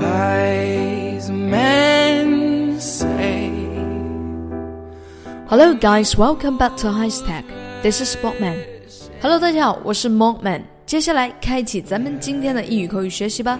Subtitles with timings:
[0.00, 3.50] wise men say.
[5.48, 6.16] Hello, guys.
[6.16, 7.44] Welcome back to High Tech.
[7.82, 8.56] This is Sportman.
[9.20, 10.62] Hello，大家好，我是 Monkman。
[10.84, 13.58] 接下来开启咱们今天的英语口语学习吧。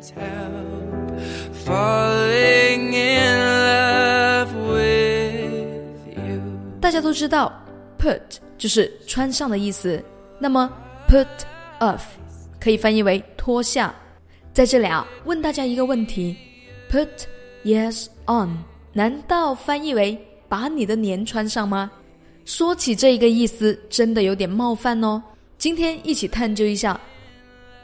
[0.00, 1.20] Can't help
[1.64, 6.40] falling in love with you.
[6.80, 7.52] 大家都知道，
[7.98, 8.20] put
[8.58, 10.02] 就是穿上的意思，
[10.38, 10.68] 那么
[11.08, 11.26] put
[11.78, 12.00] off
[12.58, 13.94] 可以翻译为脱下。
[14.57, 16.35] 在这里啊，问大家一个问题
[16.89, 17.07] ：put
[17.63, 18.57] yes on，
[18.91, 20.17] 难道翻译为
[20.49, 21.91] 把你的年穿上吗？
[22.43, 25.21] 说起这一个意思，真的有点冒犯哦。
[25.59, 26.99] 今天一起探究一下。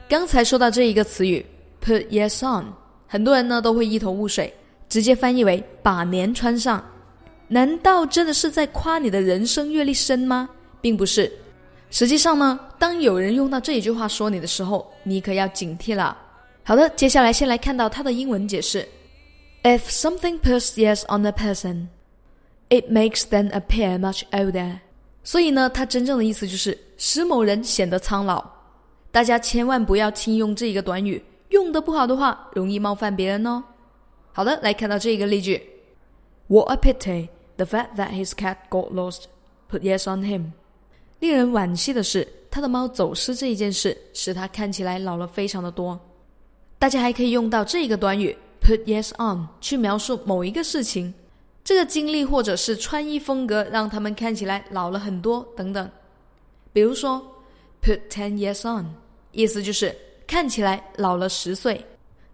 [0.09, 1.45] 刚才说到这一个词语
[1.79, 2.65] put yes on，
[3.05, 4.51] 很多人呢都会一头雾水，
[4.89, 6.83] 直接翻译为把年穿上。
[7.47, 10.49] 难道真的是在夸你的人生阅历深吗？
[10.81, 11.31] 并不是。
[11.91, 16.17] 实际上呢，当有人用到这一句话说你的时候，你可要警惕了。
[16.65, 18.87] 好的，接下来先来看到它的英文解释
[19.63, 21.87] ：If something puts yes on a person,
[22.69, 24.79] it makes them appear much older。
[25.25, 28.49] 所以呢，它真正的意思就是使某人显得苍老。
[29.11, 33.61] 大家千万不要轻用这一个短语，用的不好的话，容易冒犯别人哦。
[34.31, 35.61] 好的，来看到这一个例句
[36.47, 37.27] ：What a pity
[37.57, 39.23] the fact that his cat got lost
[39.69, 40.51] put yes on him。
[41.19, 45.99] 令人惋惜的是，他的猫走失这一件事使他看起来老了非常的多。
[46.83, 51.13] 大家还可以用到这个短语 put yes on 去描述某一个事情，
[51.63, 55.89] 这个经历或者是穿衣风格让他们看起来老了很多等等。
[56.73, 57.25] 比如说
[57.81, 58.85] put ten years on，
[59.31, 59.95] 意思就是
[60.27, 61.85] 看起来老了十岁。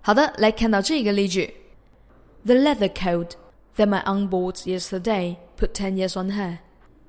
[0.02, 1.54] 好的，来看到这个例句
[2.44, 3.34] ：The leather coat
[3.78, 6.58] that my aunt bought yesterday put ten years on her。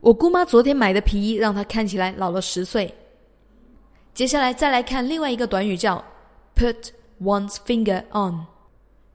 [0.02, 2.94] 我姑妈昨天买的皮衣让她看起来老了十岁。
[4.12, 6.04] 接下来再来看另外一个短语叫
[6.54, 6.90] put
[7.22, 8.46] one's finger on。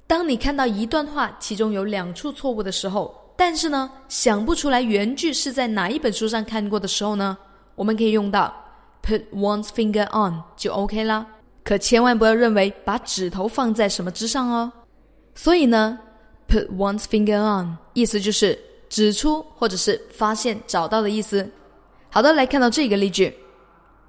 [0.07, 7.37] 当你看到一段话其中有两处错误的时候，但是呢想不出来原句是在哪一本书上看过的时候呢，
[7.75, 8.53] 我们可以用到
[9.03, 11.25] put one's finger on 就 OK 啦。
[11.63, 14.71] 可千万不要认为把指头放在什么之上哦。
[15.33, 15.97] 所以呢
[16.47, 21.49] ，put one's finger on 意思就是指出或者是发现、找到的意思。
[22.11, 23.35] 好的，来看到这个例句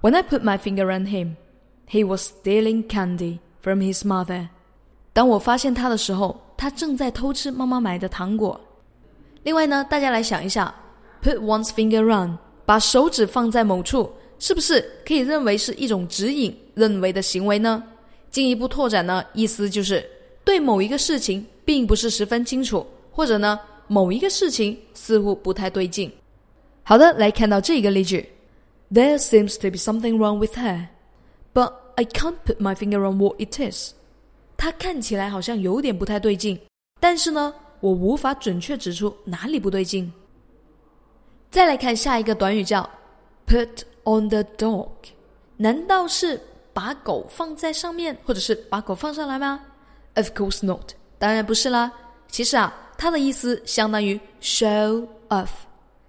[0.03, 1.37] ：When I put my finger on him,
[1.91, 4.47] he was stealing candy from his mother.
[5.13, 8.61] 当我发现他的时候，他正在偷吃妈妈买的糖果。
[9.43, 10.73] 另外呢，大家来想一下
[11.21, 17.83] ，put one's finger on，把手指放在某处，是不是可以认为是一种指引、认为的行为呢？
[18.31, 20.09] 进一步拓展呢，意思就是
[20.45, 26.09] 对某一个事情并不是十分清楚，或者呢，某一个事情似乎不太对劲。
[26.85, 28.29] 好的，来看到这个例句
[28.93, 30.87] ：There seems to be something wrong with her,
[31.97, 33.93] I can't put my finger on what it is.
[34.57, 36.59] 它看起来好像有点不太对劲，
[37.01, 40.11] 但是呢，我无法准确指出哪里不对劲。
[41.51, 42.89] 再来看下一个短语叫
[43.47, 44.89] put on the dog，
[45.57, 46.41] 难道是
[46.73, 49.61] 把狗放在上面，或者是把狗放上来吗
[50.15, 51.93] ？Of course not，当然不是啦。
[52.29, 55.49] 其实啊，它的意思相当于 show off，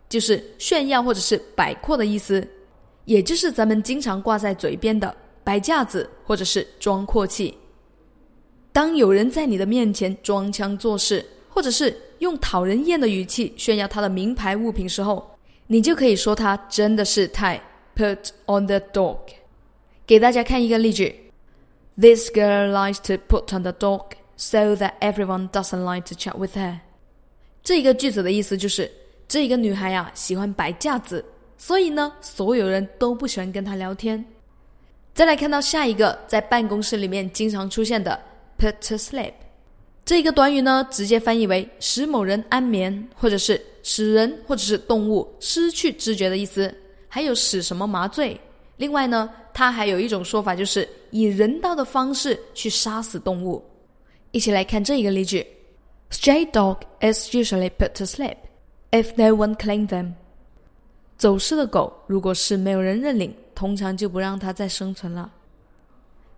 [0.09, 2.45] 就是炫耀或者是摆阔的意思，
[3.05, 5.15] 也就是咱们经常挂在嘴边的
[5.47, 7.57] 摆架子或者是装阔气。
[8.73, 15.25] 当有人在你的面前装腔作势，或者是用讨人厌的语气炫耀他的名牌物品时候，
[15.67, 17.57] 你就可以说他真的是太
[17.95, 19.19] put on the dog。
[20.05, 21.31] 给大家看一个例句
[21.95, 24.03] ：This girl likes to put on the dog
[24.35, 26.79] so that everyone doesn't like to chat with her。
[27.63, 28.91] 这个句子的意思就是，
[29.29, 31.23] 这个女孩呀、喜欢摆架子，
[31.57, 34.25] 所以呢，所有人都不喜欢跟她聊天。
[35.17, 38.21] 再来看到下一个，在办公室里面经常出现的
[38.55, 39.33] put to sleep。
[40.05, 46.71] 这个短语呢，直接翻译为使某人安眠，或者是使人或者是动物失去知觉的意思，
[47.07, 48.39] 还有使什么麻醉。
[48.75, 53.65] 另外呢，它还有一种说法，就是以人道的方式去杀死动物。
[54.29, 55.43] 一起来看这一个例句
[56.11, 58.35] ：Stray dog is usually put to sleep
[58.91, 60.11] if no one claim them。
[61.17, 65.31] 走失的狗，如果是没有人认领，通常就不让它再生存了。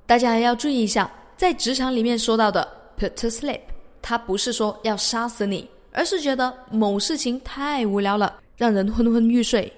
[0.05, 2.67] 大家还要注意一下，在职场里面说到的
[2.97, 3.59] put to sleep，
[4.01, 9.71] 它不是说要杀死你，而是觉得某事情太无聊了，让人昏昏欲睡。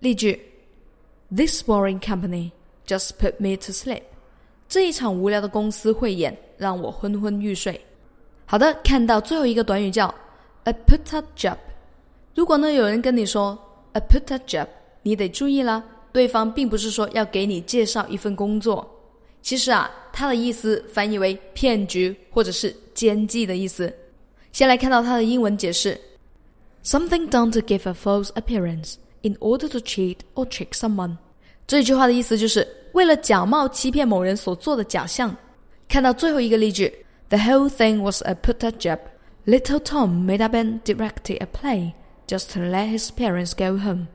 [0.00, 0.40] 例句
[1.34, 2.50] ：This boring company
[2.86, 4.02] just put me to sleep。
[4.68, 7.80] 这一场无聊的公司汇演让我昏昏欲睡。
[8.44, 10.14] 好的，看到最后一个短语叫
[10.64, 11.56] a put up job。
[12.34, 13.58] 如果呢有人跟你说
[13.93, 14.67] a put up job，
[15.03, 18.89] 你得注意啦，对方并不是说要给你介绍一份工作，
[19.41, 23.93] 其实啊，它的意思翻译为骗局或者是奸计的意思。
[24.51, 25.99] 先来看到它的英文解释：
[26.83, 31.17] something done to give a false appearance in order to cheat or trick someone。
[31.67, 35.35] 这句话的意思就是为了假冒欺骗某人所做的假象。
[35.87, 38.99] 看到最后一个例句：The whole thing was a put-up job.
[39.45, 41.93] Little Tom made up and directed a play
[42.32, 44.06] just let his parents go home.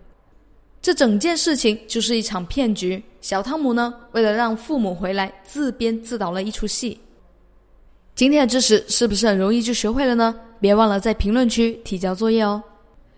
[0.82, 3.04] 这整件事情就是一场骗局。
[3.22, 7.00] 小汤姆呢，为了让父母回来，自编自导了一出戏。
[8.16, 10.34] 今天的知识是不是很容易就学会了呢？
[10.60, 12.64] 别忘了在评论区提交作业哦。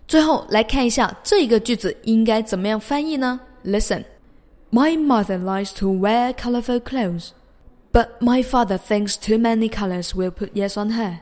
[0.07, 4.04] 最后来看一下这一个句子应该怎么样翻译呢？Listen,
[4.72, 7.30] my mother likes to wear colorful clothes,
[7.94, 11.19] but my father thinks too many colors will put yes on her.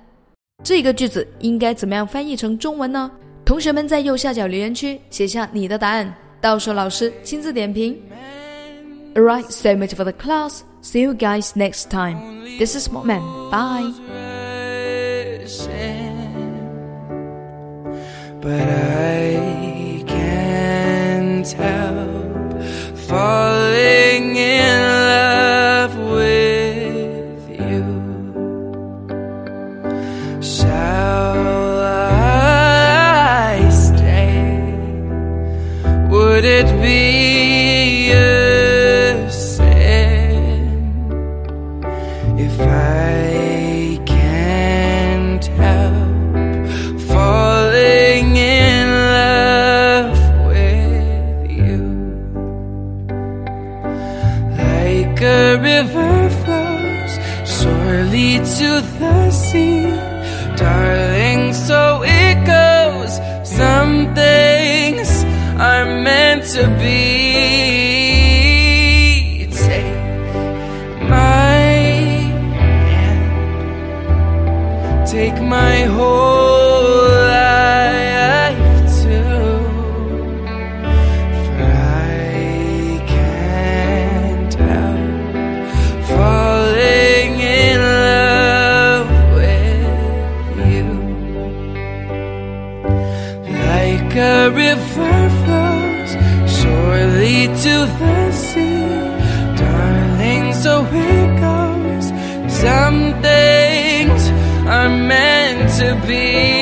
[0.63, 3.11] 这个句子应该怎么样翻译成中文呢？
[3.47, 6.13] 同学们在右下角留言区写下你的答案。
[6.41, 7.97] 到时候老师亲自点评。
[9.15, 10.63] Alright, so much for the class.
[10.83, 12.43] See you guys next time.
[12.59, 13.21] This is Momen.
[13.49, 13.93] Bye.
[18.41, 19.16] But I
[55.27, 57.13] a river flows
[57.45, 58.69] surely to
[58.99, 59.83] the sea,
[60.55, 61.53] darling.
[61.53, 63.19] So it goes.
[63.43, 65.09] Some things
[65.69, 67.07] are meant to be.
[69.67, 69.93] Take
[71.15, 71.63] my
[72.93, 76.36] hand, take my whole
[102.67, 104.29] Some things
[104.67, 106.56] are meant to be.